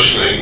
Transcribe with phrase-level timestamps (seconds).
[0.00, 0.39] listening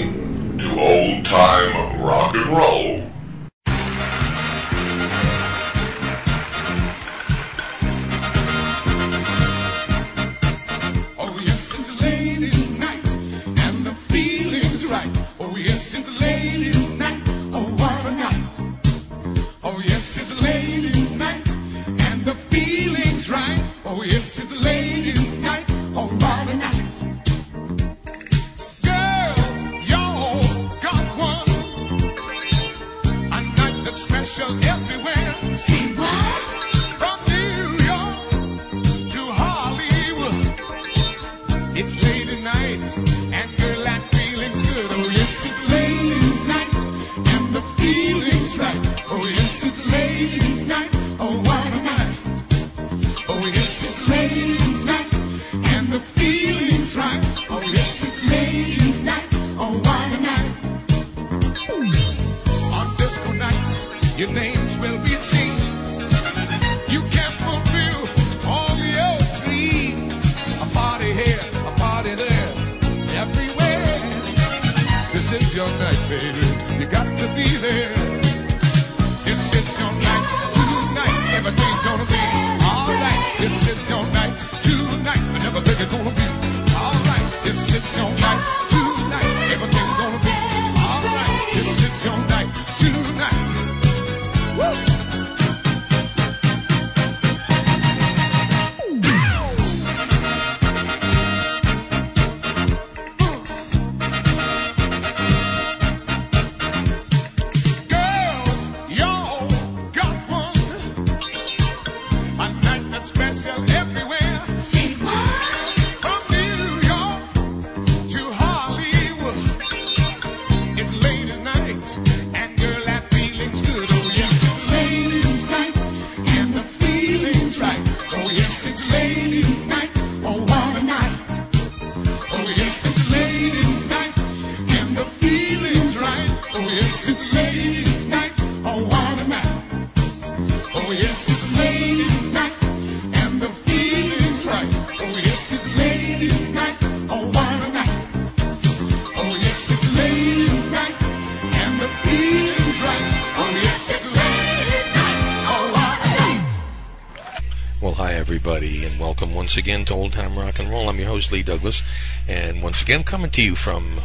[158.39, 160.89] everybody, and welcome once again to Old Time Rock and Roll.
[160.89, 161.83] I'm your host, Lee Douglas,
[162.29, 164.01] and once again, coming to you from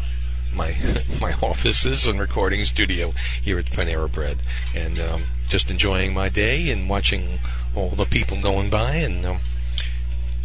[0.51, 0.75] my
[1.21, 3.11] my offices and recording studio
[3.43, 4.37] here at Panera Bread,
[4.73, 7.37] and um, just enjoying my day and watching
[7.75, 9.37] all the people going by and um,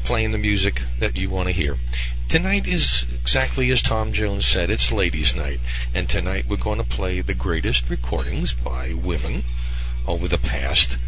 [0.04, 1.78] playing the music that you want to hear.
[2.28, 5.60] Tonight is exactly as Tom Jones said, it's ladies' night,
[5.94, 9.44] and tonight we're going to play the greatest recordings by women
[10.06, 10.98] over the past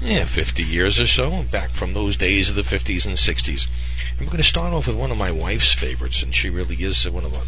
[0.00, 3.68] yeah, 50 years or so, back from those days of the 50s and 60s.
[4.12, 6.76] And we're going to start off with one of my wife's favorites, and she really
[6.76, 7.40] is one of my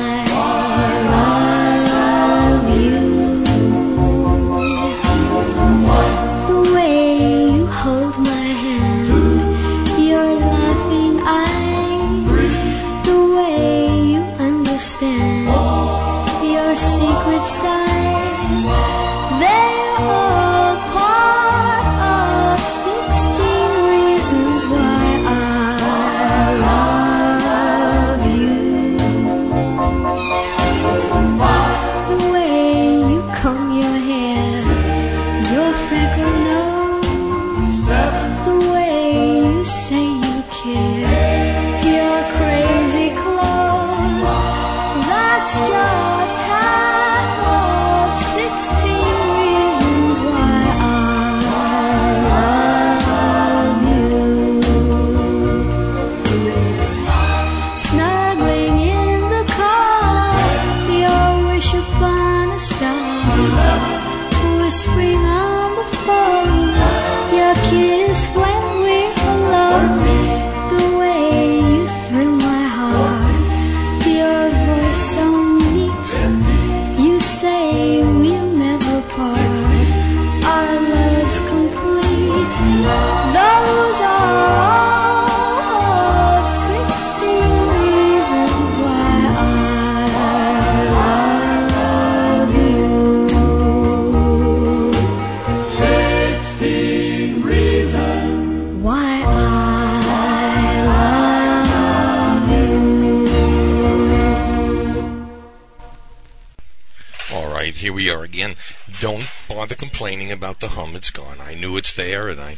[110.59, 110.95] the hum.
[110.95, 111.37] It's gone.
[111.41, 112.57] I knew it's there, and I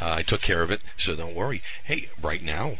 [0.00, 0.80] uh, I took care of it.
[0.96, 1.62] So don't worry.
[1.84, 2.76] Hey, right now,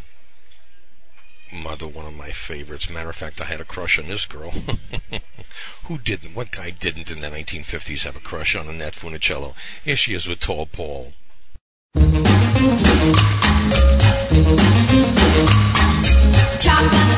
[1.53, 2.91] mother, one of my favorites.
[2.91, 4.51] Matter of fact, I had a crush on this girl.
[5.85, 6.35] Who didn't?
[6.35, 9.55] What guy didn't in the 1950s have a crush on Annette Funicello?
[9.85, 11.13] Here she is with Tall Paul.
[16.61, 17.16] Chalk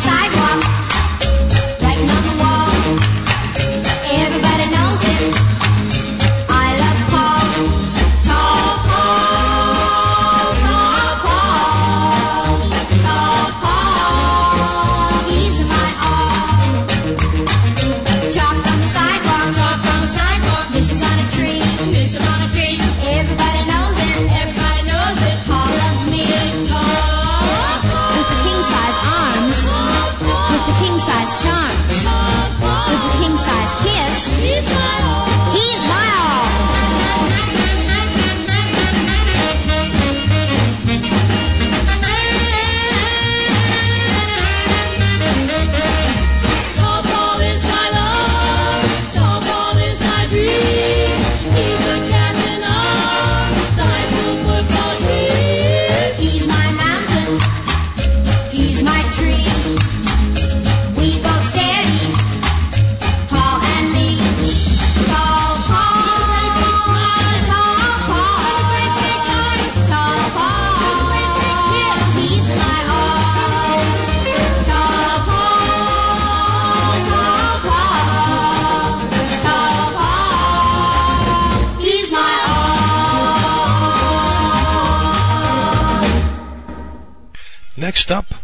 [87.99, 88.35] Next up,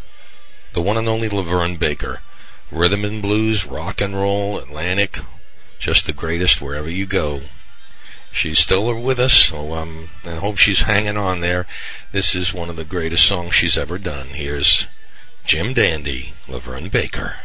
[0.73, 2.19] the one and only LaVern Baker.
[2.73, 5.21] Rhythm and blues, rock and roll, Atlantic,
[5.79, 7.43] just the greatest wherever you go.
[8.33, 11.69] She's still with us, so um, I hope she's hanging on there.
[12.11, 14.27] This is one of the greatest songs she's ever done.
[14.31, 14.89] Here's
[15.45, 17.37] Jim Dandy, LaVern Baker.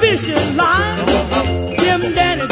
[0.00, 1.76] Fishing line.
[1.78, 2.43] Jim Dandy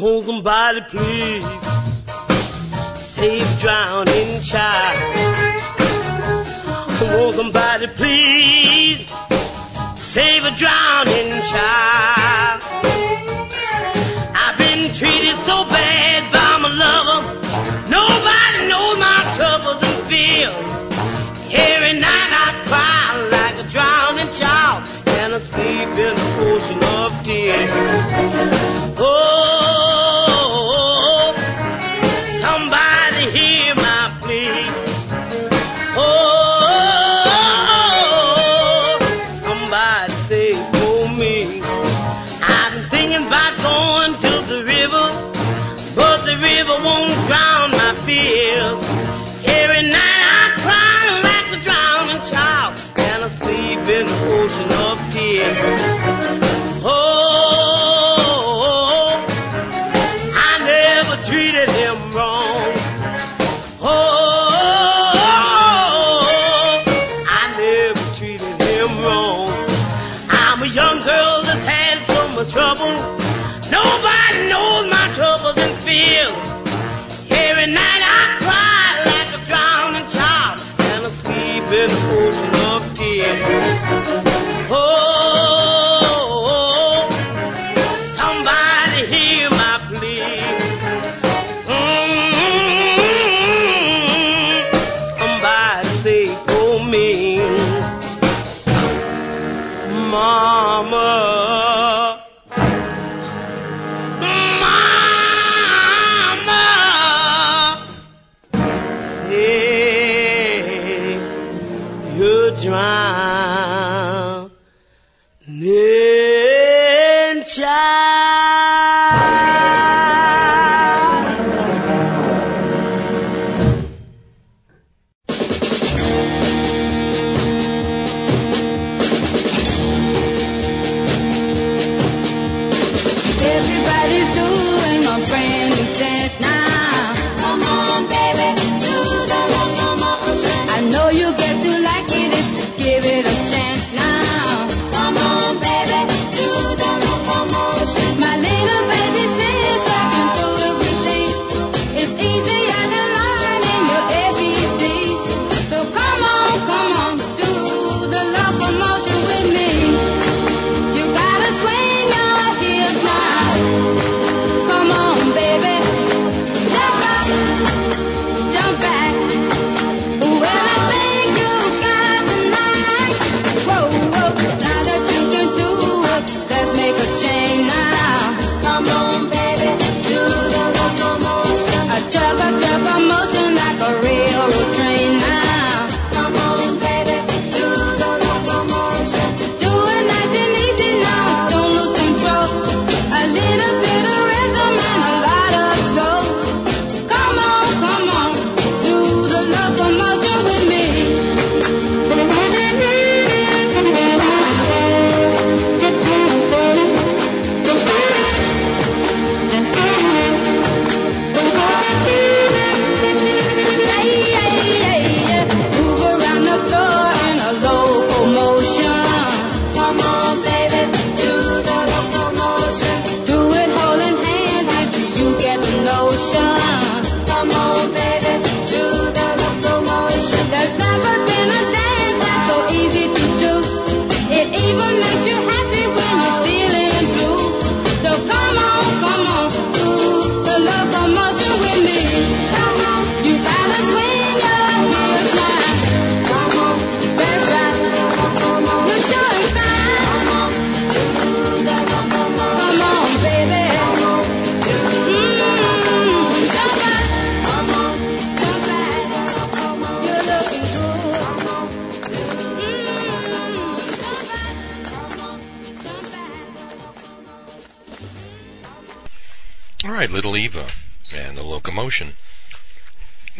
[0.00, 1.44] Hold somebody please.
[2.94, 4.98] Save drowning child.
[7.00, 9.06] Hold somebody please.
[10.00, 12.62] Save a drowning child.
[14.40, 17.20] I've been treated so bad by my lover.
[17.90, 20.56] Nobody knows my troubles and fears.
[21.52, 24.88] Every night I cry like a drowning child.
[25.20, 28.59] And I sleep in a ocean of tears.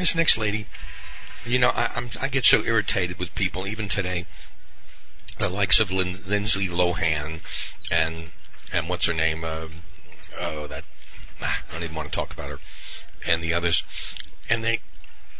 [0.01, 0.65] This next lady,
[1.45, 4.25] you know, I, I get so irritated with people, even today,
[5.37, 7.41] the likes of Lin, Lindsay Lohan
[7.93, 8.31] and
[8.73, 9.45] and what's her name?
[9.45, 9.67] Uh,
[10.41, 10.85] oh, that
[11.43, 12.61] ah, I don't even want to talk about her,
[13.29, 13.85] and the others,
[14.49, 14.81] and they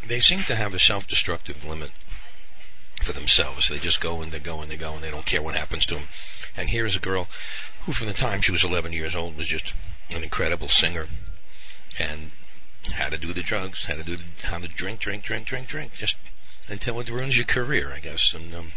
[0.05, 1.91] they seem to have a self-destructive limit
[3.01, 3.67] for themselves.
[3.67, 5.87] They just go and they go and they go and they don't care what happens
[5.87, 6.07] to them.
[6.55, 7.29] And here's a girl
[7.85, 9.73] who, from the time she was 11 years old, was just
[10.13, 11.07] an incredible singer
[11.99, 12.31] and
[12.93, 15.67] how to do the drugs, how to do the, how to drink, drink, drink, drink,
[15.67, 16.17] drink, just
[16.67, 18.33] until it ruins your career, I guess.
[18.33, 18.71] And um,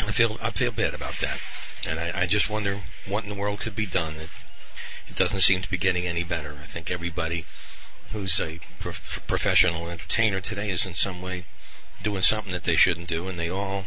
[0.00, 1.40] I feel I feel bad about that,
[1.88, 4.14] and I, I just wonder what in the world could be done.
[4.16, 4.30] It,
[5.08, 6.50] it doesn't seem to be getting any better.
[6.50, 7.44] I think everybody
[8.12, 11.44] who's a prof- professional entertainer today is in some way
[12.02, 13.84] doing something that they shouldn't do, and they all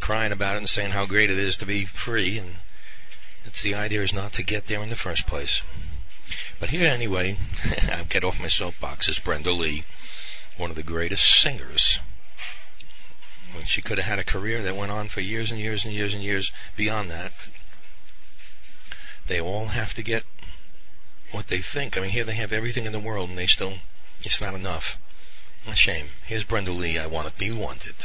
[0.00, 2.38] crying about it and saying how great it is to be free.
[2.38, 2.56] And
[3.44, 5.62] it's the idea is not to get there in the first place.
[6.58, 7.36] But here, anyway,
[7.92, 9.08] I'll get off my soapbox.
[9.08, 9.84] Is Brenda Lee,
[10.56, 12.00] one of the greatest singers.
[13.54, 15.94] When she could have had a career that went on for years and years and
[15.94, 17.50] years and years beyond that.
[19.26, 20.24] They all have to get
[21.30, 21.96] what they think.
[21.96, 23.74] I mean, here they have everything in the world, and they still,
[24.20, 24.98] it's not enough.
[25.68, 26.06] A shame.
[26.26, 26.98] Here's Brenda Lee.
[26.98, 27.96] I want to be wanted.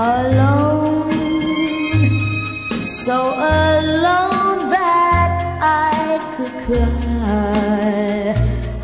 [0.00, 1.12] Alone,
[3.04, 3.18] so
[3.68, 5.30] alone that
[5.60, 8.34] I could cry.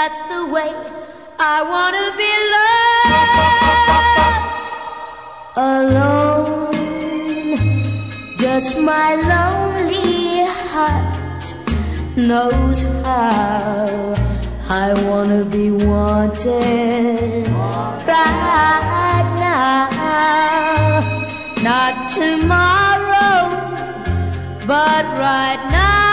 [0.07, 0.71] That's the way
[1.39, 2.85] I wanna be loved
[5.73, 6.75] alone.
[8.37, 11.45] Just my lonely heart
[12.15, 14.13] knows how
[14.69, 17.47] I wanna be wanted
[18.05, 19.89] right now.
[21.69, 23.37] Not tomorrow,
[24.67, 26.04] but right now.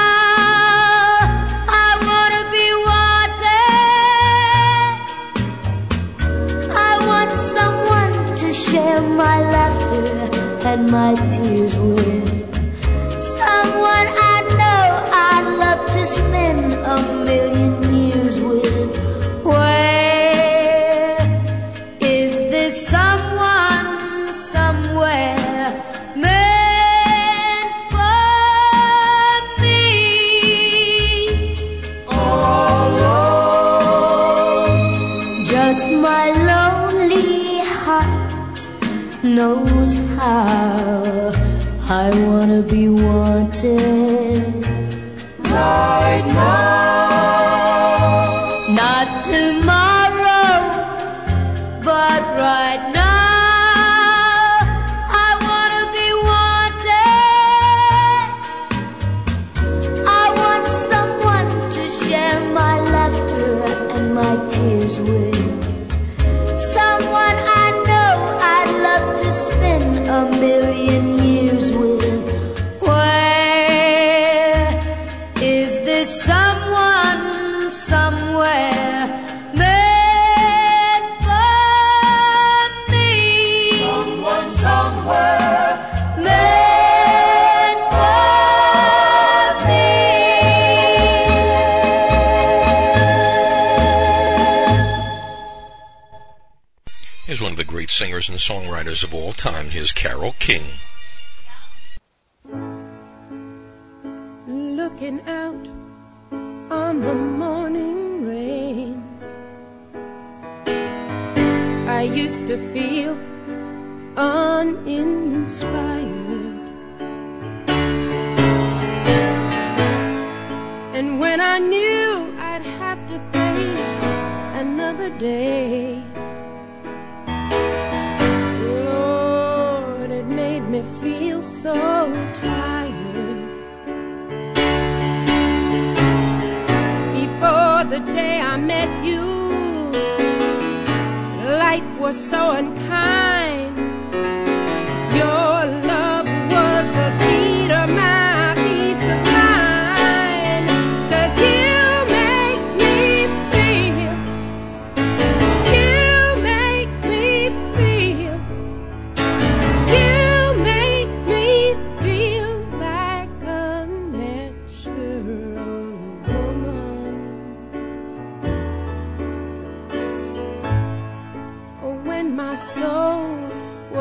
[9.17, 10.05] My laughter
[10.69, 12.29] and my tears with.
[13.41, 14.85] Someone I know
[15.31, 17.62] I'd love to spend a million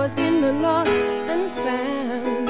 [0.02, 2.41] was in the lost and found,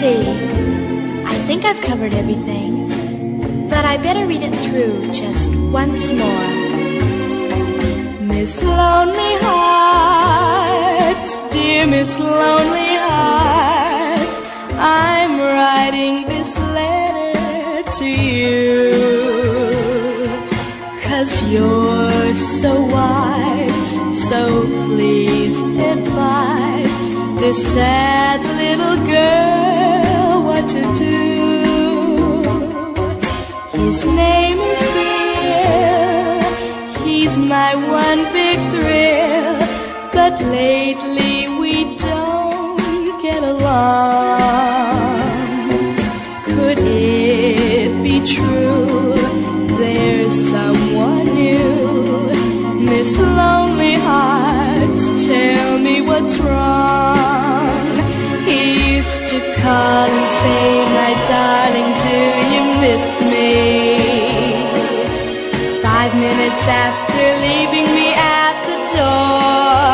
[0.00, 0.24] see.
[1.34, 6.52] I think I've covered everything, but I better read it through just once more.
[8.32, 14.38] Miss Lonely Hearts, dear Miss Lonely Hearts,
[15.04, 18.60] I'm writing this letter to you.
[21.06, 23.78] Cause you're so wise,
[24.28, 24.40] so
[24.86, 25.58] please
[25.92, 26.94] advise
[27.42, 29.79] this sad little girl
[30.72, 31.18] to do.
[33.78, 36.40] His name is Bill.
[37.04, 39.58] He's my one big thrill.
[40.12, 40.79] But later
[59.62, 60.66] call and say,
[60.98, 62.18] my darling, do
[62.52, 63.52] you miss me?
[65.82, 69.90] Five minutes after leaving me at the door,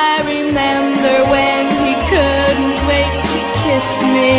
[0.00, 4.36] I remember when he couldn't wait to kiss me.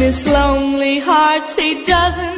[0.00, 2.29] Miss Lonely Hearts, he doesn't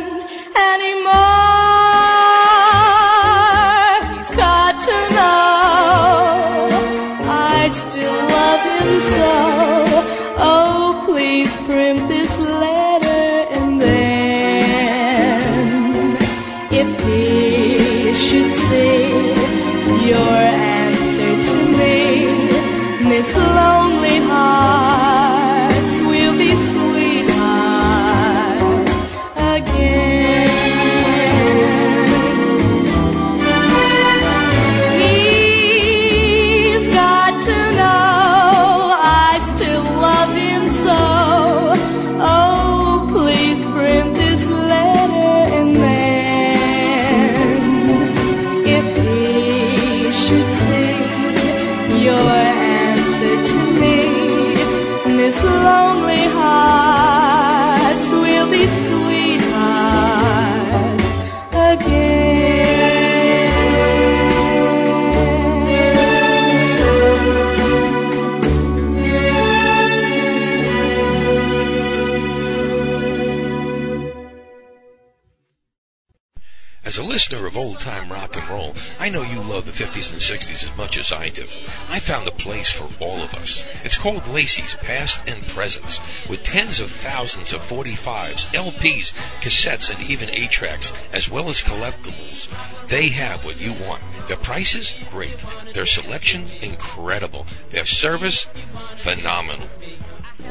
[77.00, 80.64] listener of old time rock and roll, I know you love the 50s and 60s
[80.64, 81.44] as much as I do.
[81.88, 83.64] I found a place for all of us.
[83.84, 90.10] It's called Lacey's Past and Presents, with tens of thousands of 45s, LPs, cassettes, and
[90.10, 92.48] even 8 tracks, as well as collectibles.
[92.88, 94.02] They have what you want.
[94.28, 95.38] Their prices, great.
[95.72, 97.46] Their selection, incredible.
[97.70, 98.48] Their service,
[98.96, 99.68] phenomenal.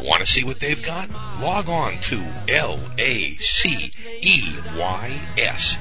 [0.01, 1.09] Want to see what they've got?
[1.41, 5.77] Log on to L A C E Y S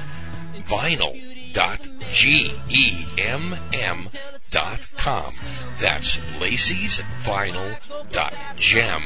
[0.62, 1.80] vinyl dot
[2.12, 4.08] G E M M
[4.50, 5.34] dot com.
[5.78, 7.78] That's Lacey's vinyl
[8.10, 9.02] dot gem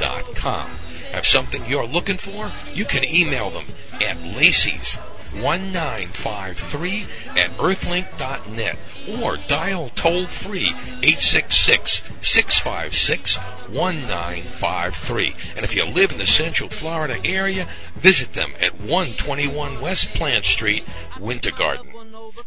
[0.00, 0.70] dot com.
[1.12, 2.50] Have something you're looking for?
[2.72, 3.66] You can email them
[4.00, 4.98] at Lacey's
[5.42, 8.78] 1953 at earthlink.net
[9.20, 10.68] or dial toll free
[11.02, 13.36] 866 656
[13.68, 15.34] 1953.
[15.56, 17.66] And if you live in the Central Florida area,
[17.96, 20.84] visit them at 121 West Plant Street,
[21.20, 21.86] Winter Garden.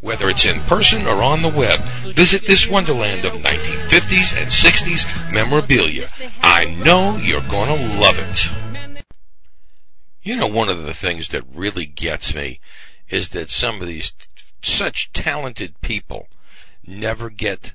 [0.01, 1.81] Whether it's in person or on the web,
[2.13, 6.07] visit this wonderland of 1950s and 60s memorabilia.
[6.41, 8.66] I know you're to love it.
[10.27, 12.59] You know, one of the things that really gets me
[13.07, 14.11] is that some of these
[14.61, 16.27] such talented people
[16.85, 17.73] never get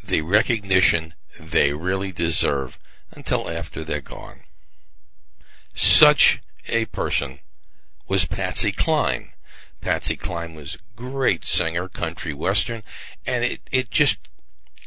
[0.00, 2.78] the recognition they really deserve
[3.10, 4.42] until after they're gone.
[5.74, 7.40] Such a person
[8.06, 9.32] was Patsy Cline.
[9.80, 12.84] Patsy Cline was a great singer, country western,
[13.26, 14.18] and it, it just,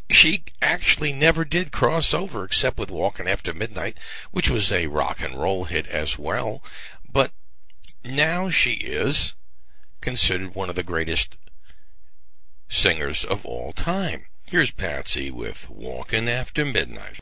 [0.10, 3.98] she actually never did cross over except with Walking After Midnight,
[4.32, 6.64] which was a rock and roll hit as well.
[7.12, 7.32] But
[8.04, 9.34] now she is
[10.02, 11.38] considered one of the greatest
[12.70, 14.26] singers of all time.
[14.44, 17.20] Here's Patsy with Walking After Midnight.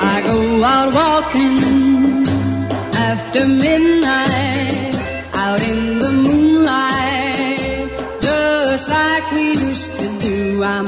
[0.00, 1.57] I go out walking
[3.10, 4.94] after midnight,
[5.32, 7.88] out in the moonlight,
[8.20, 10.62] just like we used to do.
[10.62, 10.86] I'm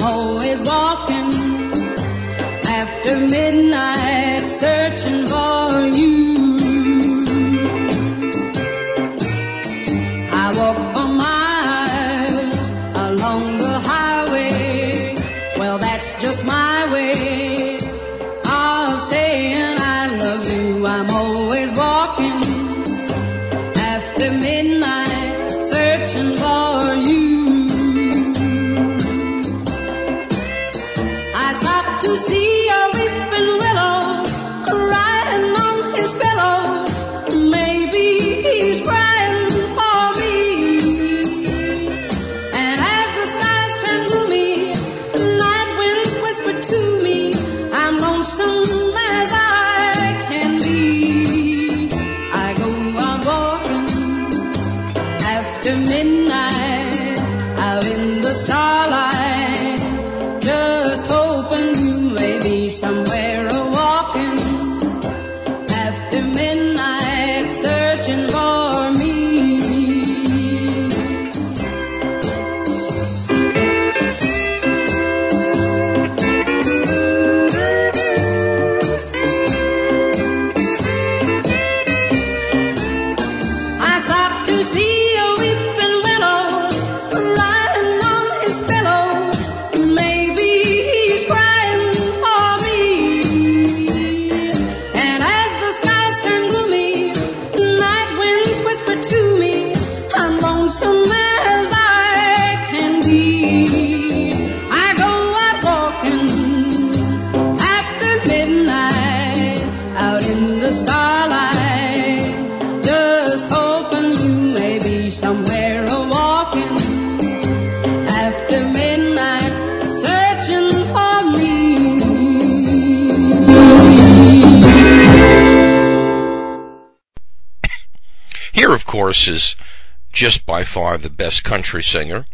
[130.51, 132.27] by far the best country singer,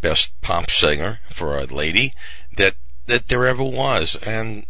[0.00, 2.12] best pop singer for a lady
[2.56, 4.64] that that there ever was, and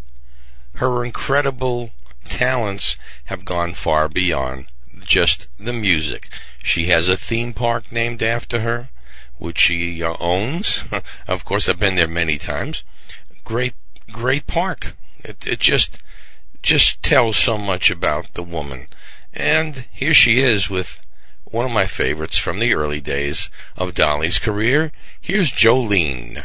[0.77, 1.91] her incredible
[2.25, 2.97] talents
[3.27, 4.69] have gone far beyond
[5.01, 6.31] just the music.
[6.65, 8.89] She has a theme park named after her,
[9.37, 10.83] which she uh, owns.
[11.29, 12.85] of course, I've been there many times.
[13.45, 13.75] Great,
[14.11, 14.97] great park.
[15.19, 15.99] It, it just
[16.63, 18.89] just tells so much about the woman.
[19.35, 21.01] And here she is with
[21.53, 24.93] one of my favorites from the early days of Dolly's career.
[25.21, 26.45] Here's Jolene.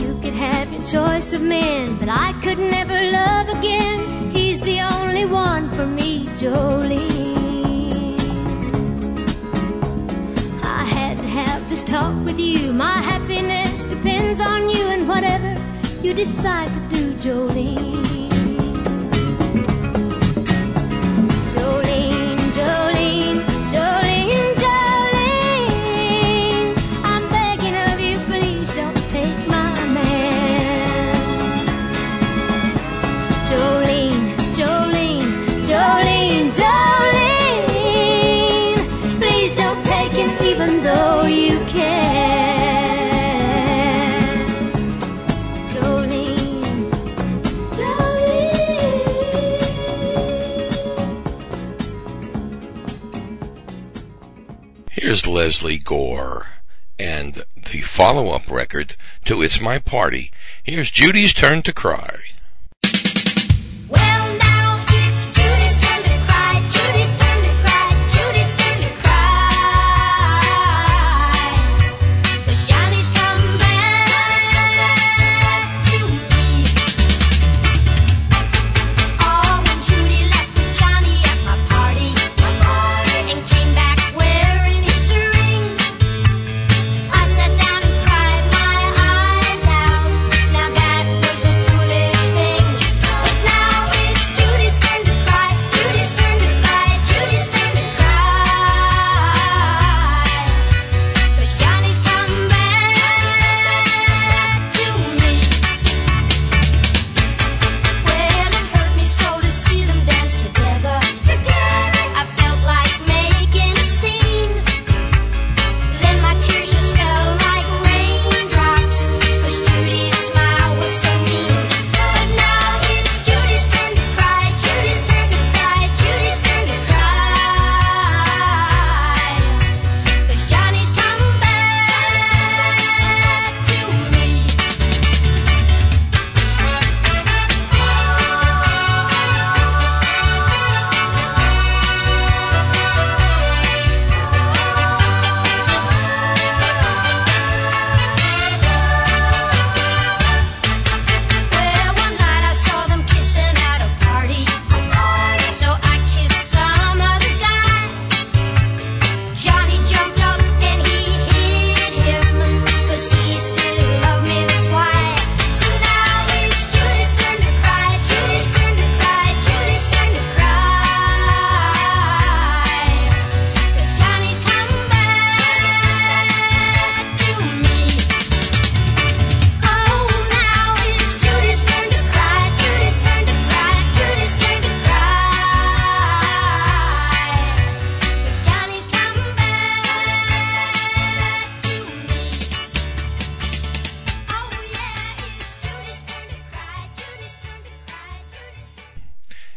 [0.01, 4.31] You could have your choice of men, but I could never love again.
[4.31, 8.19] He's the only one for me, Jolene.
[10.63, 12.73] I had to have this talk with you.
[12.73, 15.57] My happiness depends on you and whatever
[16.03, 17.03] you decide to do.
[17.23, 18.22] Jolene,
[55.13, 56.47] Here's Lesley Gore
[56.99, 58.97] and the follow up record
[59.27, 60.33] to It's My Party.
[60.63, 62.17] Here's Judy's turn to cry.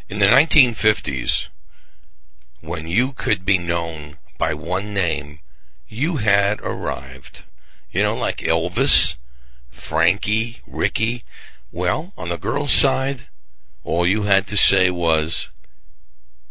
[0.07, 1.47] In the 1950s,
[2.61, 5.39] when you could be known by one name,
[5.87, 7.43] you had arrived.
[7.89, 9.17] You know, like Elvis,
[9.71, 11.23] Frankie, Ricky.
[11.71, 13.29] Well, on the girl's side,
[13.83, 15.49] all you had to say was,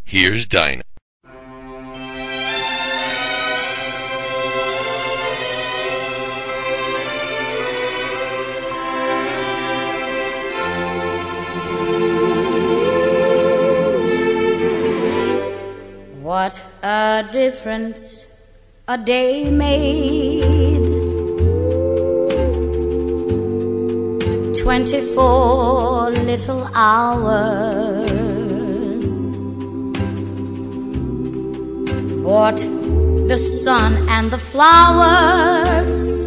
[0.02, 0.82] here's Dinah.
[17.14, 18.26] A difference
[18.88, 20.82] a day made.
[24.62, 28.10] Twenty-four little hours.
[32.24, 32.60] Bought
[33.28, 36.26] the sun and the flowers.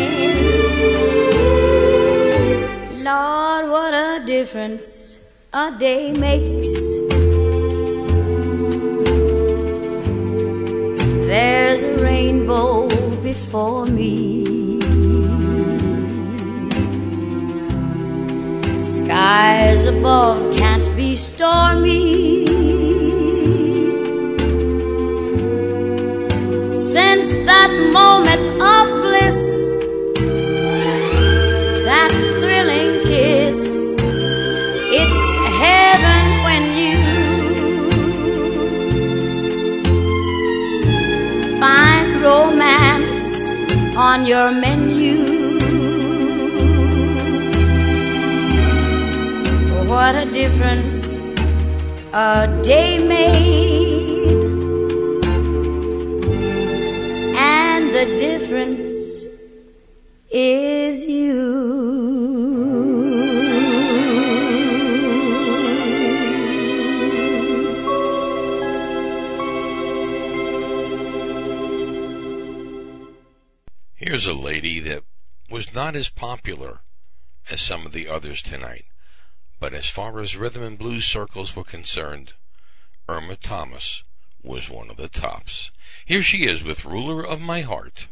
[4.41, 5.19] Difference
[5.53, 6.73] a day makes.
[11.29, 12.87] There's a rainbow
[13.21, 14.79] before me.
[18.81, 22.47] Skies above can't be stormy.
[26.95, 28.40] Since that moment
[44.11, 45.15] on your menu.
[49.91, 51.01] What a difference
[52.11, 53.70] a day made,
[74.21, 75.03] Here's a lady that
[75.49, 76.81] was not as popular
[77.49, 78.85] as some of the others tonight,
[79.59, 82.33] but as far as rhythm and blues circles were concerned,
[83.09, 84.03] Irma Thomas
[84.43, 85.71] was one of the tops.
[86.05, 88.09] Here she is with Ruler of My Heart.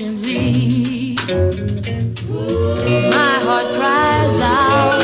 [0.00, 1.16] Patiently.
[3.10, 4.99] My heart cries out,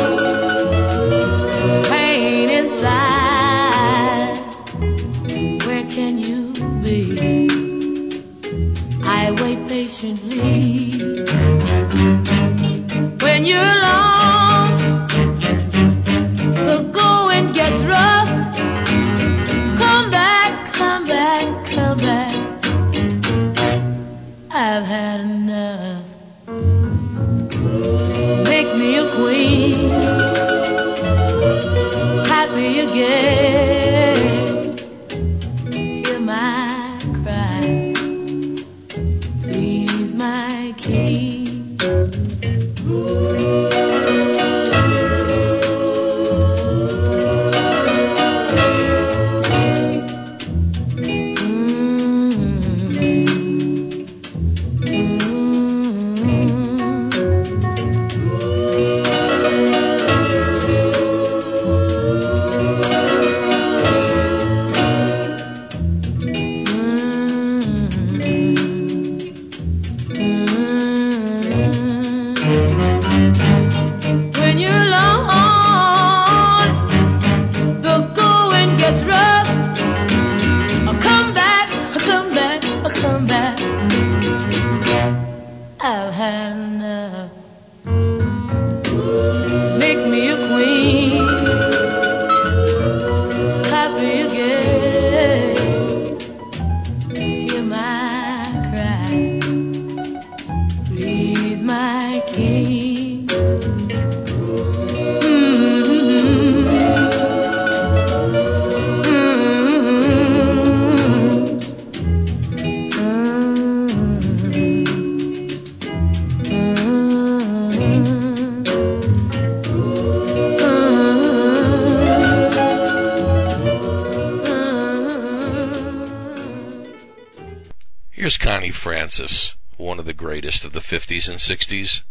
[129.06, 132.02] Francis, one of the greatest of the 50s and 60s.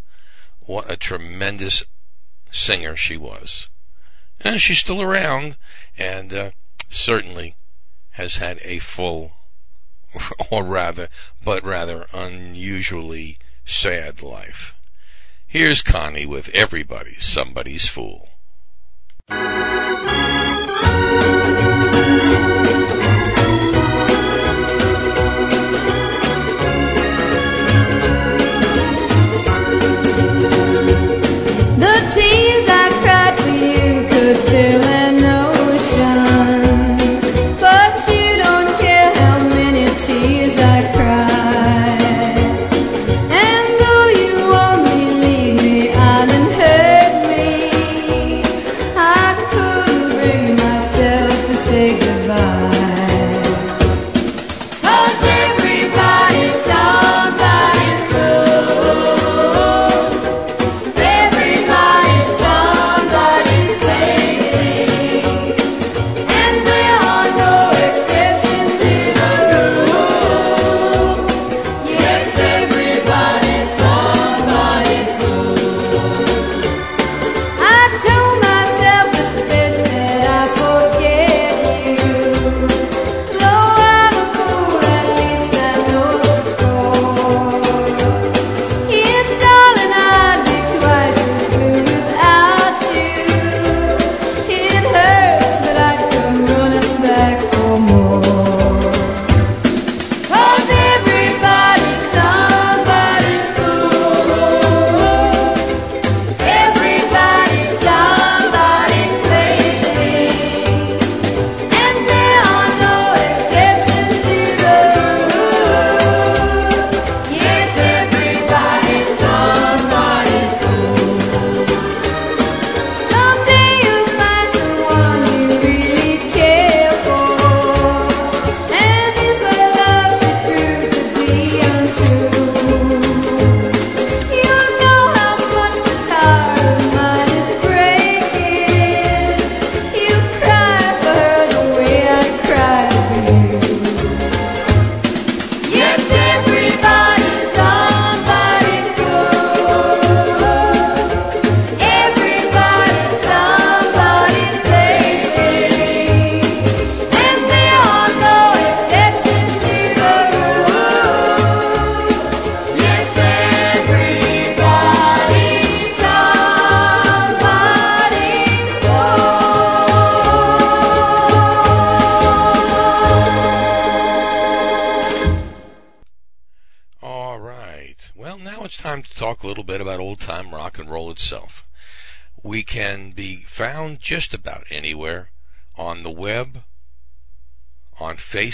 [0.62, 1.84] What a tremendous
[2.54, 3.68] singer she was.
[4.40, 5.58] And she's still around
[5.98, 6.52] and uh,
[6.90, 7.58] certainly
[8.12, 9.34] has had a full,
[10.50, 11.10] or rather,
[11.44, 14.74] but rather unusually sad life.
[15.46, 18.30] Here's Connie with Everybody's Somebody's Fool.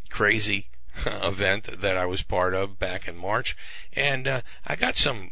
[0.10, 0.68] crazy
[1.06, 3.58] event that I was part of back in March.
[3.94, 5.32] And uh, I got some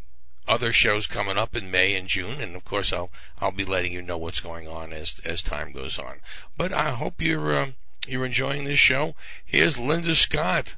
[0.51, 3.93] other shows coming up in May and June, and of course I'll I'll be letting
[3.93, 6.19] you know what's going on as as time goes on.
[6.57, 7.75] But I hope you're um,
[8.05, 9.15] you're enjoying this show.
[9.45, 10.75] Here's Linda Scott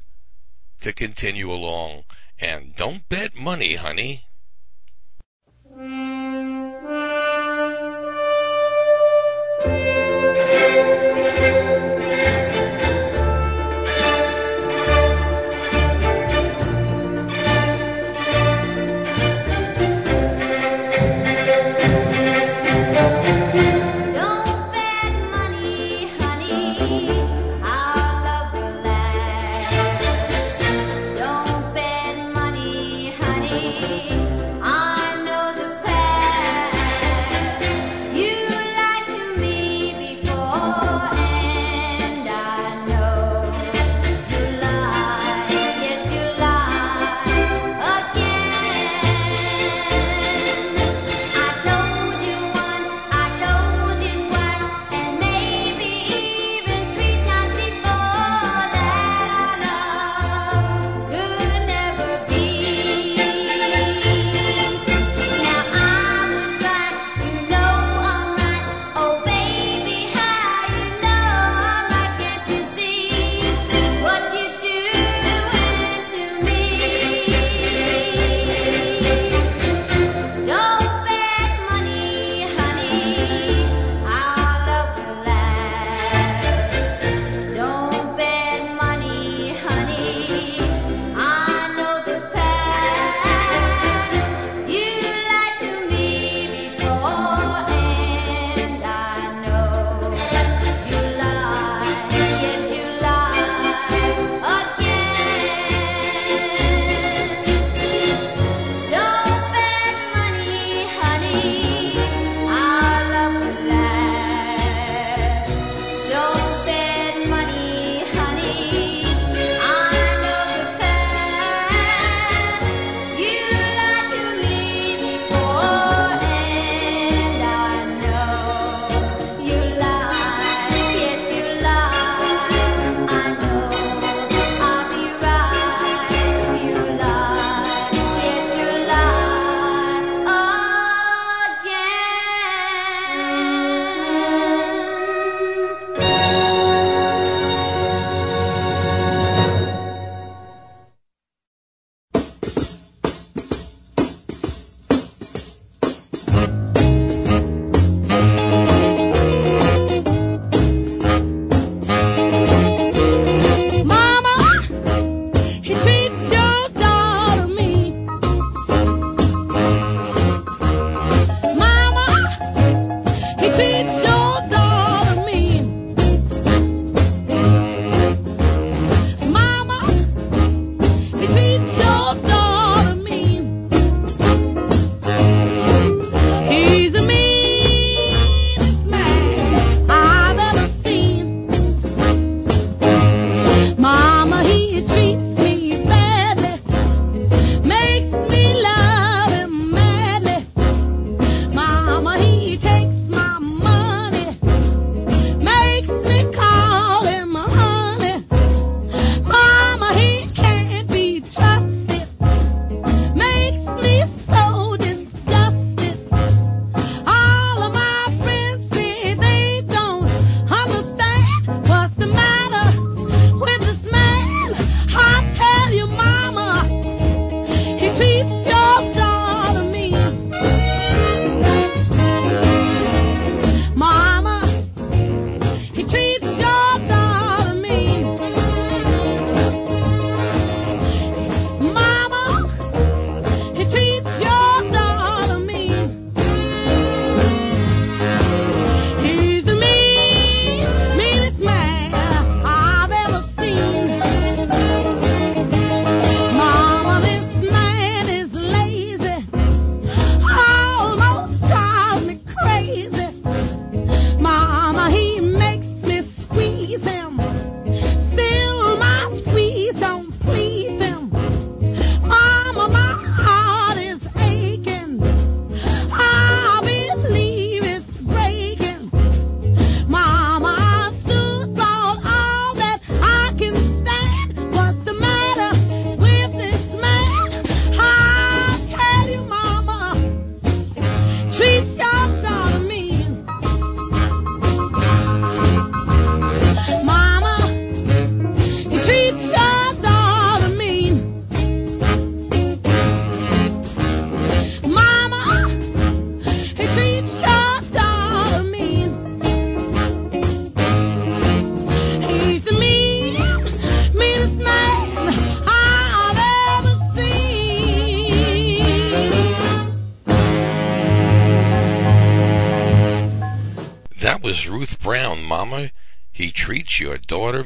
[0.81, 2.03] to continue along,
[2.39, 4.27] and don't bet money, honey.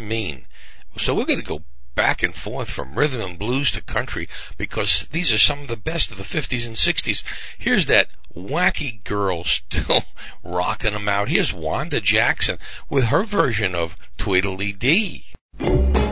[0.08, 0.46] mean?
[0.98, 1.64] So we're going to go
[1.96, 5.76] back and forth from rhythm and blues to country because these are some of the
[5.76, 7.24] best of the 50s and 60s.
[7.58, 10.04] Here's that wacky girl still
[10.44, 11.30] rocking them out.
[11.30, 16.07] Here's Wanda Jackson with her version of Tweedledee Dee.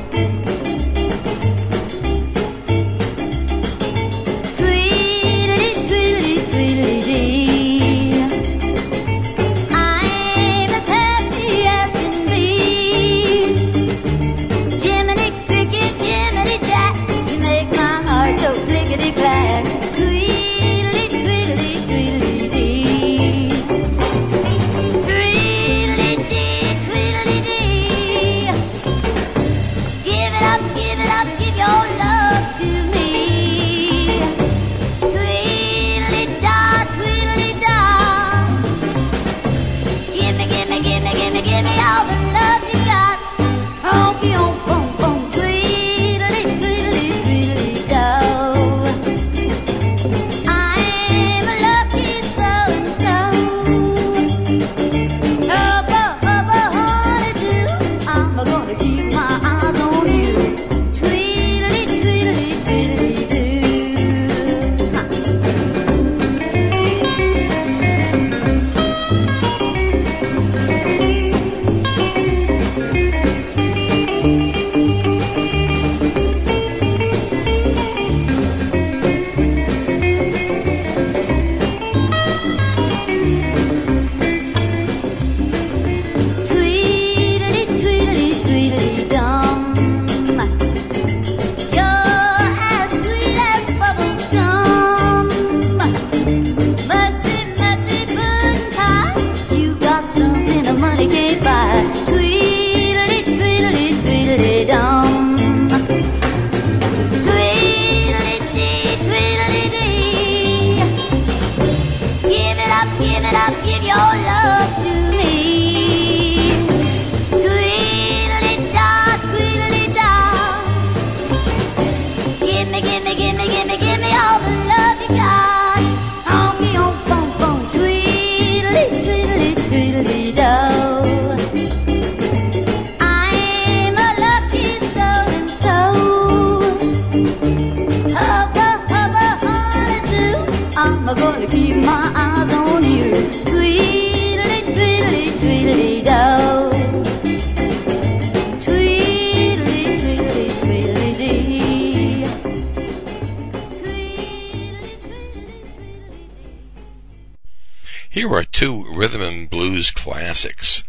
[159.06, 160.84] rhythm and blues classics.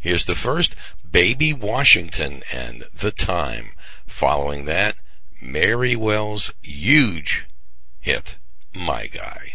[0.00, 0.74] Here's the first
[1.08, 3.74] Baby Washington and The Time.
[4.08, 4.96] Following that,
[5.40, 7.46] Mary Wells' huge
[8.00, 8.38] hit,
[8.74, 9.54] My Guy.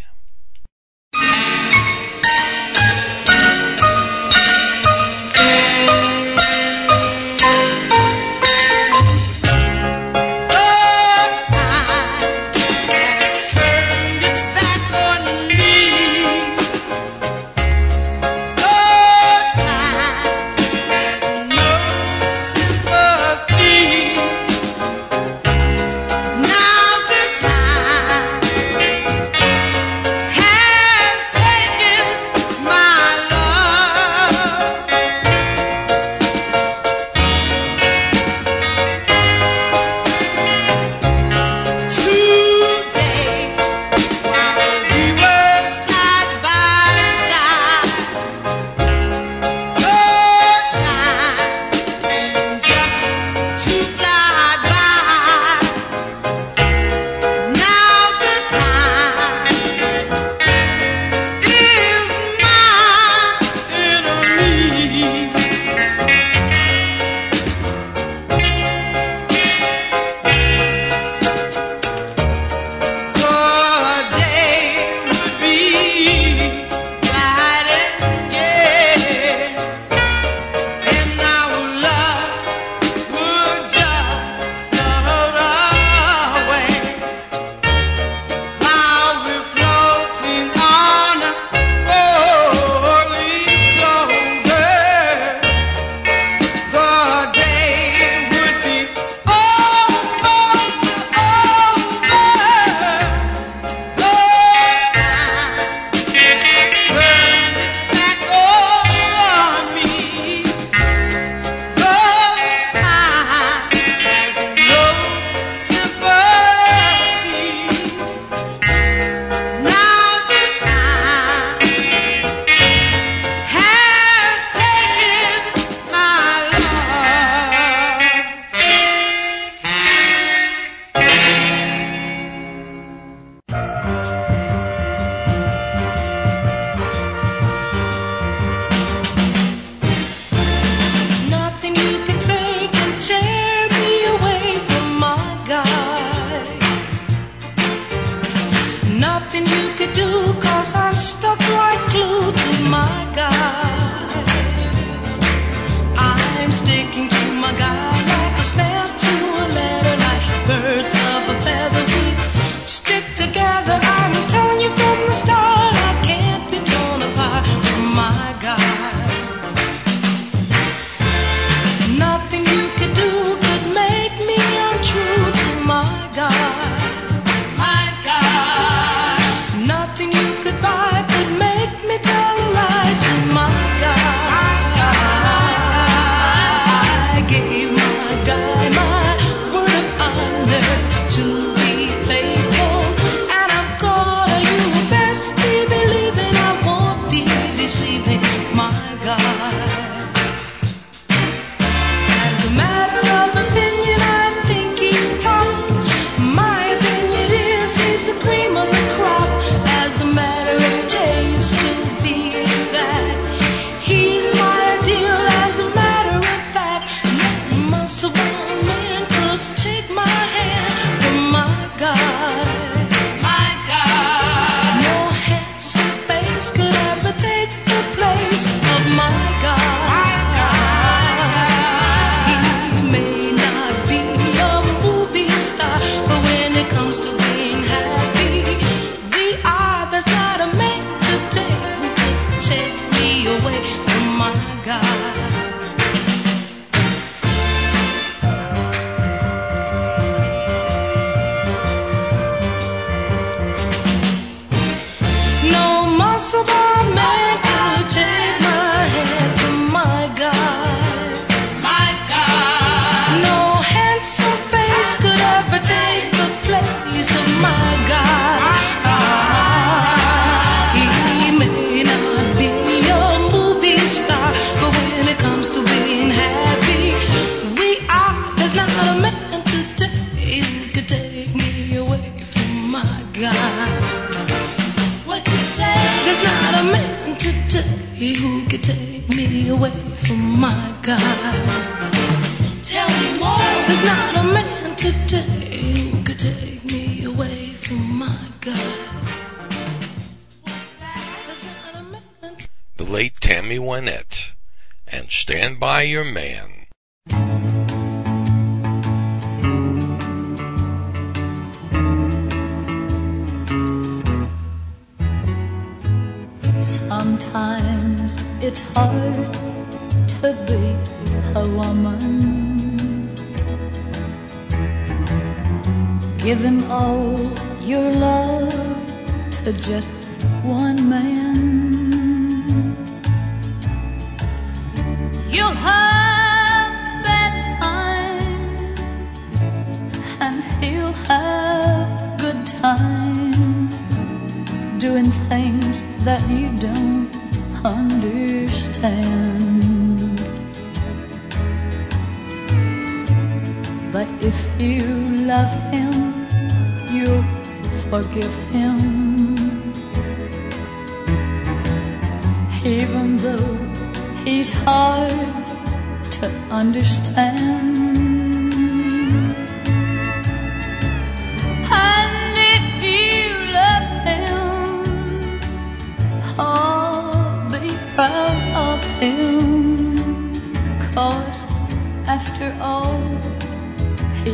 [384.26, 384.32] To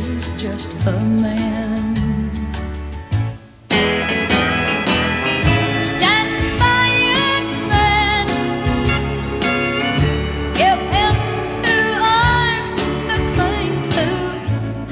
[13.34, 14.08] cling to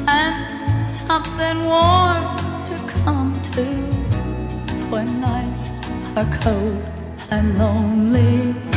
[0.07, 2.22] and something warm
[2.66, 3.64] to come to
[4.90, 5.70] when nights
[6.14, 6.84] are cold
[7.30, 8.69] and lonely.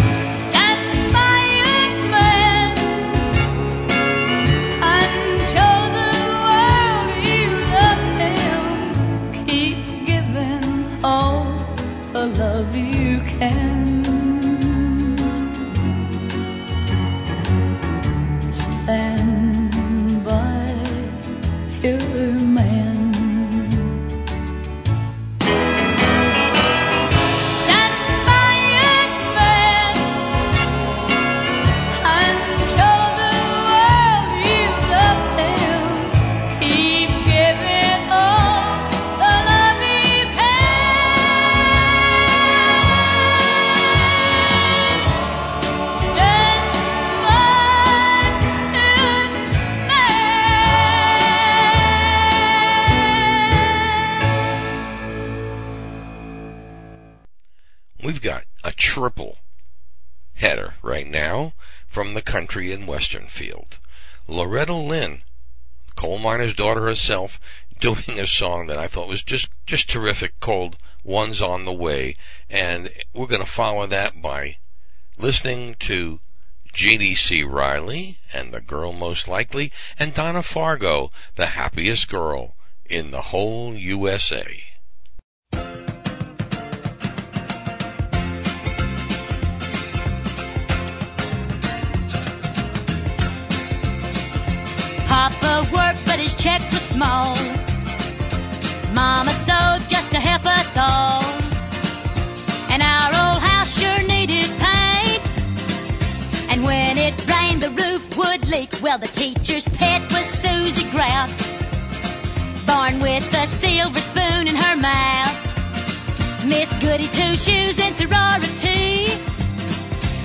[62.53, 63.79] Country western field.
[64.27, 65.23] Loretta Lynn,
[65.95, 67.39] coal miner's daughter herself,
[67.79, 72.15] doing a song that I thought was just, just terrific called One's on the Way.
[72.51, 74.57] And we're going to follow that by
[75.17, 76.19] listening to
[76.71, 77.41] Jeannie C.
[77.41, 83.73] Riley and the girl most likely and Donna Fargo, the happiest girl in the whole
[83.73, 84.63] USA.
[96.33, 97.35] His check was small.
[98.93, 101.23] Mama sewed just to help us all.
[102.71, 105.21] And our old house sure needed paint.
[106.49, 108.69] And when it rained, the roof would leak.
[108.81, 111.29] Well, the teacher's pet was Susie Grout.
[112.65, 115.37] Born with a silver spoon in her mouth.
[116.45, 119.11] Miss Goody Two Shoes and sorority.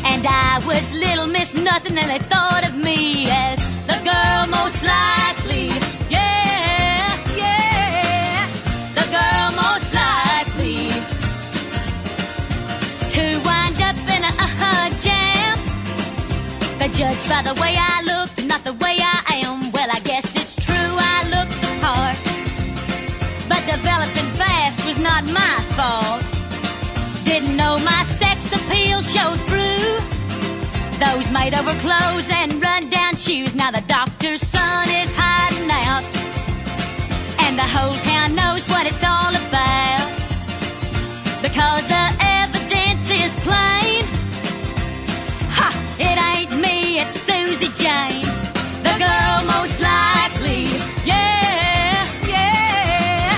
[0.05, 4.83] And I was little Miss Nothing, and they thought of me as the girl most
[4.83, 5.18] likely.
[17.27, 19.73] By the way I look, not the way I am.
[19.73, 22.17] Well, I guess it's true I look the part.
[23.49, 26.23] But developing fast was not my fault.
[27.25, 29.99] Didn't know my sex appeal showed through.
[31.01, 33.55] Those made over clothes and run down shoes.
[33.55, 36.05] Now the doctor's son is hiding out.
[37.45, 39.38] And the whole town knows what it's all about.
[47.79, 48.23] Jane.
[48.87, 50.65] The girl most likely.
[51.05, 52.05] Yeah,
[52.35, 53.31] yeah.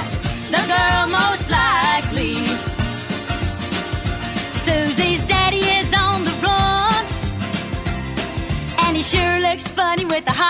[0.55, 2.34] The girl most likely.
[4.64, 7.05] Susie's daddy is on the run.
[8.82, 10.49] And he sure looks funny with a hot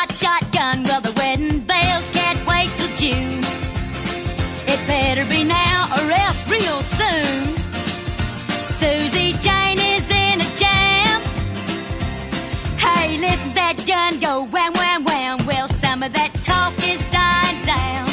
[14.39, 15.47] wham, wham, wham.
[15.47, 18.07] Well, some of that talk is dying down.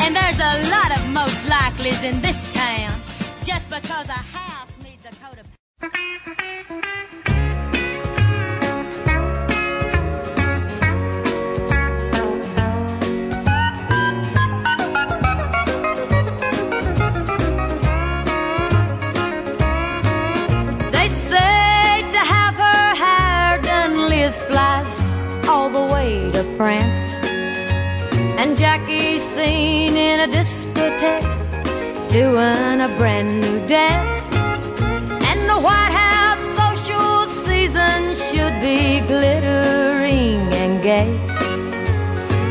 [0.00, 2.92] And there's a lot of most likelies in this town.
[3.44, 4.25] Just because I
[29.46, 31.22] In a discotheque
[32.10, 34.24] doing a brand new dance.
[35.28, 41.10] And the White House social season should be glittering and gay.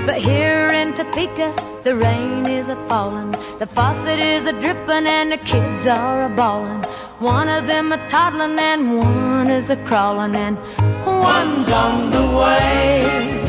[0.05, 5.31] But here in Topeka, the rain is a falling, the faucet is a dripping, and
[5.31, 6.83] the kids are a bawling.
[7.19, 10.57] One of them a toddling, and one is a crawling, and
[11.05, 13.44] one's on the way.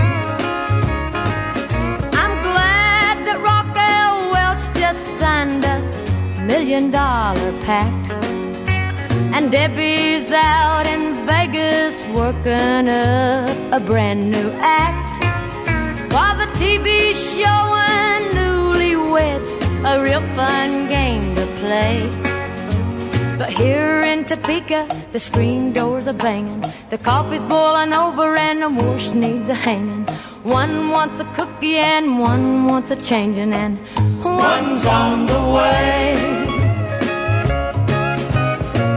[6.47, 8.13] Million dollar pact.
[9.35, 15.25] And Debbie's out in Vegas working up a brand new act.
[16.13, 19.51] While the TV showing newlyweds
[19.85, 22.09] a real fun game to play.
[23.39, 24.81] But here in Topeka,
[25.13, 30.07] the screen doors are banging, the coffee's boiling over, and the wash needs a hanging.
[30.43, 33.79] One wants a cookie and one wants a changing, and
[34.25, 36.36] one's on the way.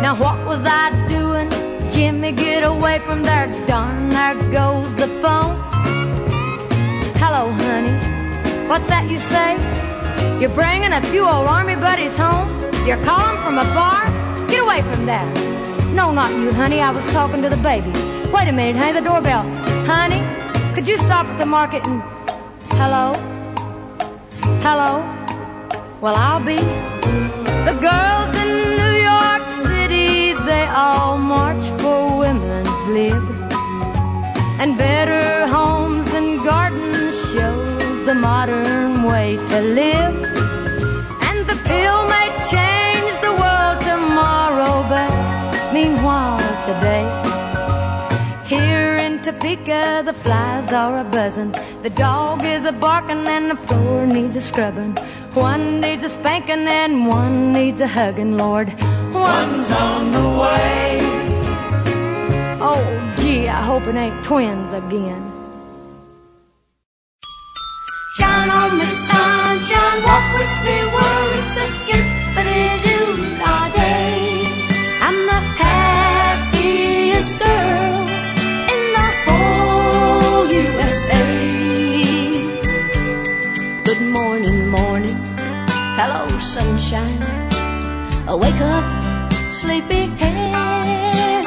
[0.10, 1.52] Now what was I doing?
[1.92, 5.54] Jimmy, get away from there, darn, there goes the phone.
[7.22, 7.94] Hello, honey.
[8.68, 9.54] What's that you say?
[10.42, 12.50] You're bringing a few old army buddies home?
[12.88, 14.02] You're calling from a bar?
[14.50, 15.30] Get away from there.
[15.94, 16.82] No, not you, honey.
[16.82, 17.92] I was talking to the baby.
[18.34, 18.94] Wait a minute, honey.
[18.94, 19.44] The doorbell.
[19.86, 20.24] Honey,
[20.74, 22.02] could you stop at the market and.
[22.82, 23.14] Hello?
[24.66, 25.06] Hello?
[26.02, 26.58] Well, I'll be.
[27.70, 28.19] The girls
[30.80, 33.24] all march for women's lib.
[34.62, 40.29] And better homes and gardens shows the modern way to live.
[49.42, 51.52] Here the flies are a buzzing.
[51.82, 54.96] The dog is a barking and the floor needs a scrubbing.
[55.34, 58.68] One needs a spanking and one needs a hugging, Lord.
[59.14, 61.00] One's on the way.
[62.62, 65.24] Oh, gee, I hope it ain't twins again.
[68.18, 71.32] Shine on me, sunshine, walk with me, world.
[71.40, 72.09] It's a skippity-doo
[86.90, 87.50] sunshine.
[88.28, 88.86] Wake up,
[89.54, 91.46] sleepyhead.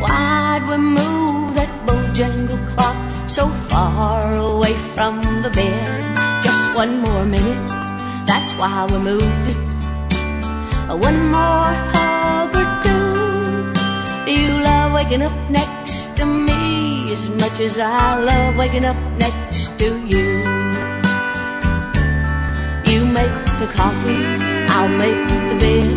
[0.00, 2.96] Why'd we move that bojangle clock
[3.28, 6.42] so far away from the bed?
[6.42, 7.68] Just one more minute,
[8.26, 9.56] that's why we moved it.
[10.88, 13.72] One more hug or two.
[14.26, 18.96] Do you love waking up next to me as much as I love waking up
[19.18, 20.42] next to you?
[22.90, 24.41] You make the coffee,
[24.82, 25.90] I'll make the bed.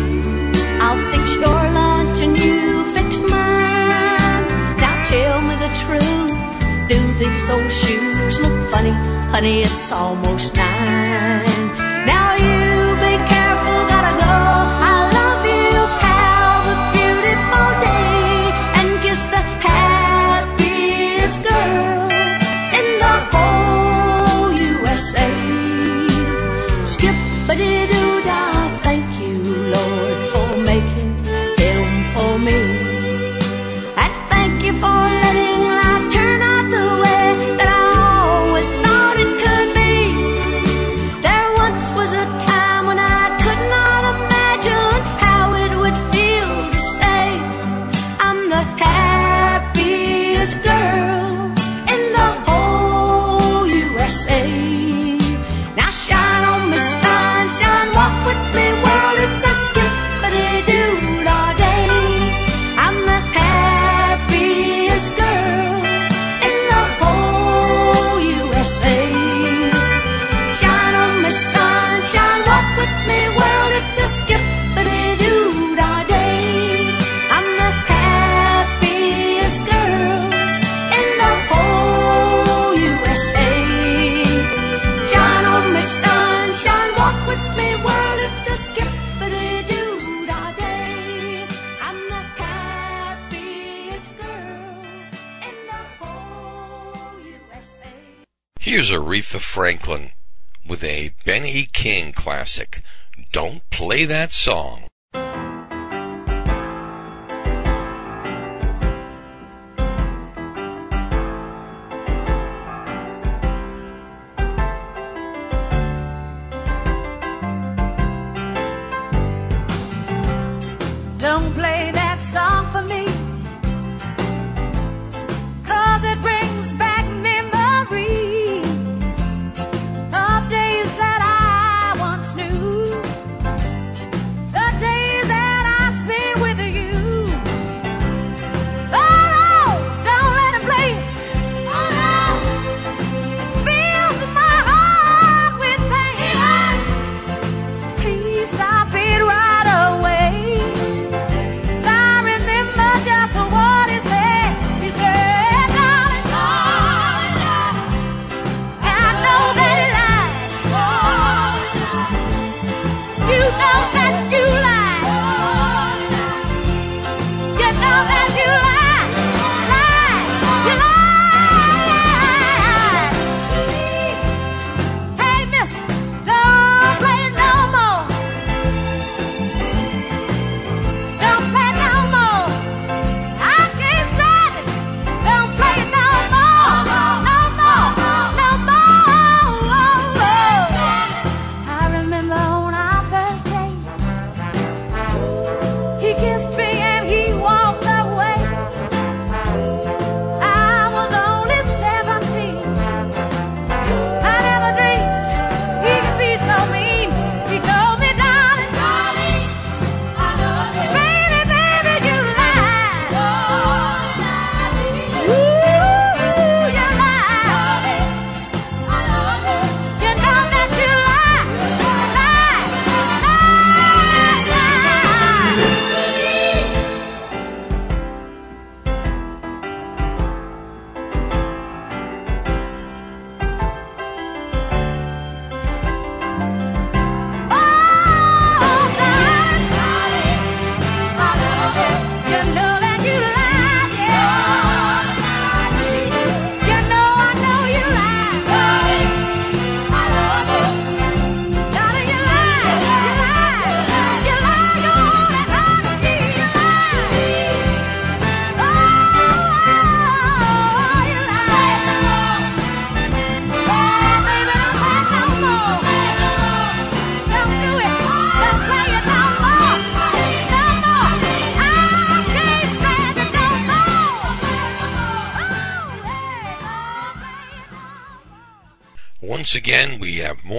[0.80, 4.46] I'll fix your lunch and you fix mine.
[4.78, 6.34] Now tell me the truth.
[6.86, 8.92] Do these old shoes look funny?
[9.34, 11.66] Honey, it's almost nine.
[12.06, 12.65] Now you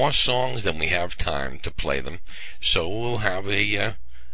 [0.08, 2.20] more songs than we have time to play them.
[2.62, 3.92] So we'll have a uh,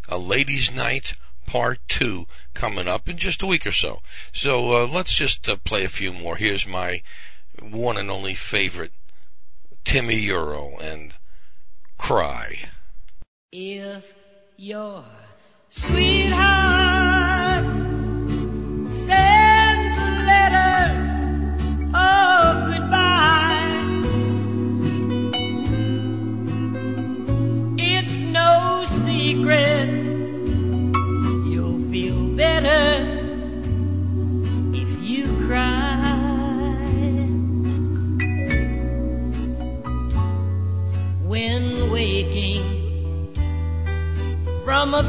[0.08, 1.16] a ladies' night
[1.48, 4.02] part two coming up in just a week or so.
[4.32, 6.36] So uh, let's just uh, play a few more.
[6.36, 7.02] Here's my
[7.60, 8.92] one and only favorite,
[9.84, 11.16] Timi Yuro and
[11.98, 12.70] Cry.
[13.52, 14.14] If
[14.56, 15.04] your
[15.70, 17.13] sweetheart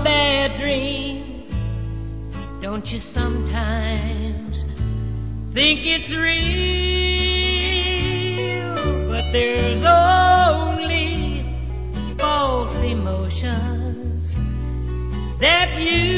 [0.03, 1.53] bad dreams?
[2.61, 4.65] Don't you sometimes
[5.53, 6.35] think it's real?
[9.09, 11.45] But there's only
[12.19, 14.35] false emotions
[15.41, 16.14] that you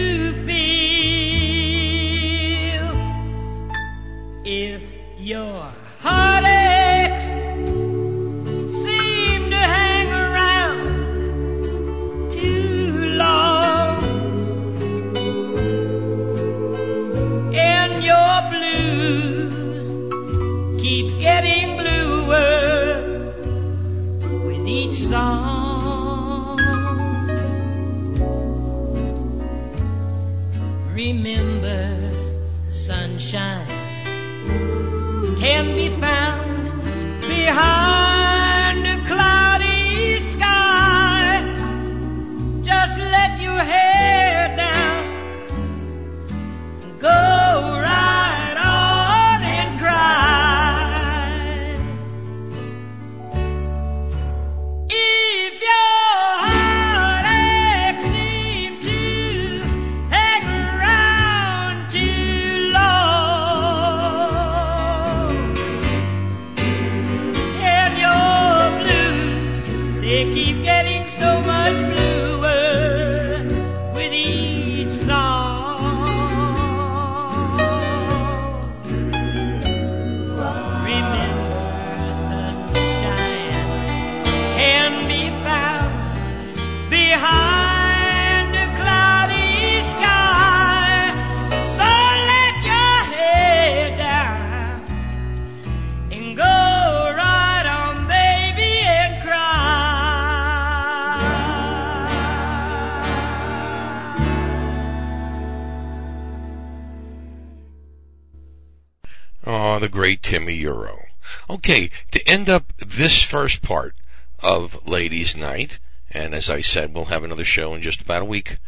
[113.46, 113.94] first part
[114.42, 115.78] of Ladies Night,
[116.10, 118.58] and as I said, we'll have another show in just about a week,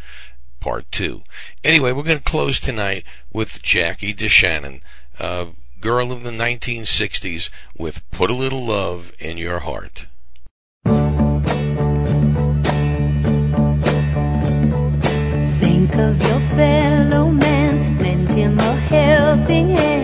[0.61, 1.23] part two.
[1.65, 3.03] Anyway, we're going to close tonight
[3.33, 4.81] with Jackie DeShannon,
[5.19, 5.49] a
[5.81, 10.07] girl of the 1960s with Put a Little Love in Your Heart.
[15.59, 19.98] Think of your fellow man, lend him a helping hand,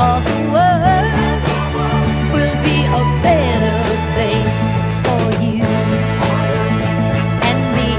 [0.00, 1.40] All the world
[2.32, 3.78] will be a better
[4.14, 4.62] place
[5.04, 5.66] for you
[7.48, 7.90] and me.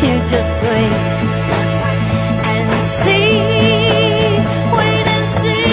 [0.00, 0.96] Here, just wait
[2.52, 2.68] and
[3.00, 3.30] see.
[4.76, 5.64] Wait and see.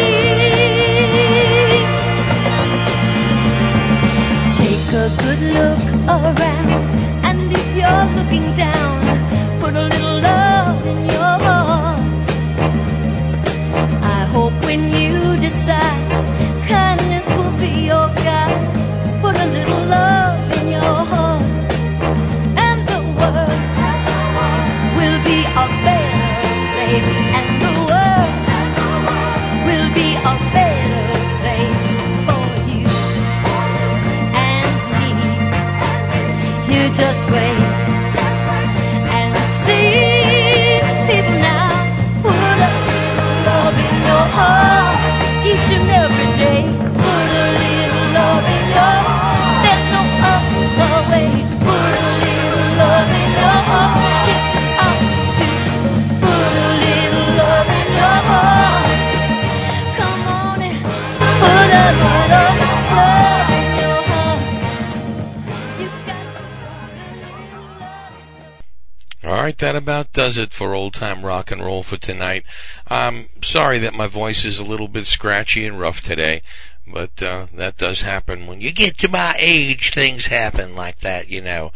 [4.57, 6.85] Take a good look around,
[7.27, 8.95] and if you're looking down,
[9.59, 10.10] put a little
[14.71, 16.00] when you decide,
[69.31, 72.43] All right, that about does it for old time rock and roll for tonight.
[72.89, 76.41] I'm sorry that my voice is a little bit scratchy and rough today,
[76.85, 79.91] but uh, that does happen when you get to my age.
[79.91, 81.71] Things happen like that, you know.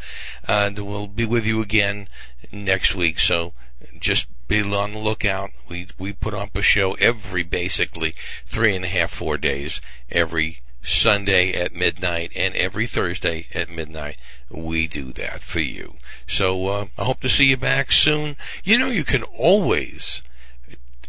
[0.46, 2.10] Uh, and we'll be with you again
[2.52, 3.54] next week, so
[4.02, 5.52] just be on the lookout.
[5.70, 8.16] We we put up a show every basically
[8.46, 9.80] three and a half four days
[10.12, 14.18] every Sunday at midnight and every Thursday at midnight.
[14.50, 15.96] We do that for you.
[16.28, 18.38] So uh, I hope to see you back soon.
[18.64, 20.22] You know you can always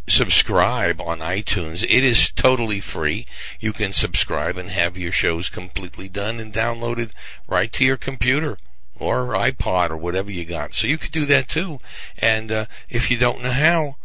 [0.09, 1.83] subscribe on iTunes.
[1.83, 3.25] It is totally free.
[3.59, 7.11] You can subscribe and have your shows completely done and downloaded
[7.47, 8.57] right to your computer
[8.99, 10.73] or iPod or whatever you got.
[10.73, 11.79] So you could do that too.
[12.17, 13.97] And uh, if you don't know how,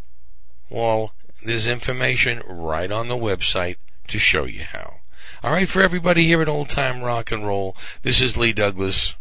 [0.69, 3.77] well, there's information right on the website
[4.07, 4.97] to show you how.
[5.43, 9.15] All right, for everybody here at Old Time Rock and Roll, this is Lee Douglas.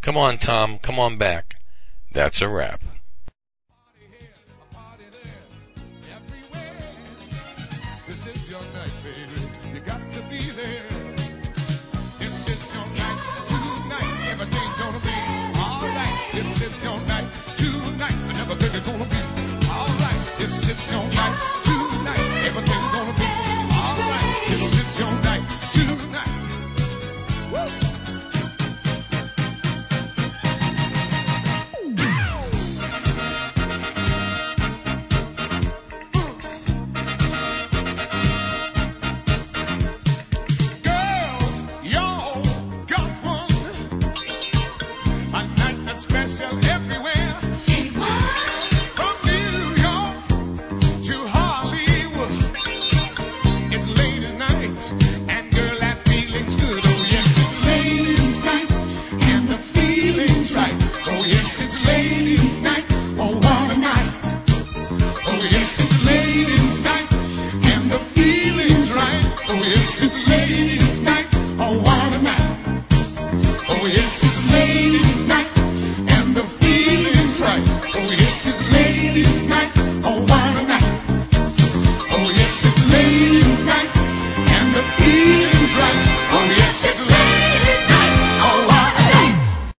[0.00, 0.78] Come on, Tom.
[0.78, 1.56] Come on back.
[2.12, 2.82] That's a wrap.